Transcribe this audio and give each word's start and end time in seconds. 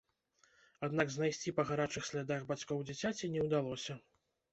Аднак 0.85 1.11
знайсці 1.15 1.53
па 1.57 1.65
гарачых 1.71 2.07
слядах 2.07 2.47
бацькоў 2.53 2.81
дзіцяці 2.91 3.31
не 3.35 3.45
ўдалося. 3.49 3.99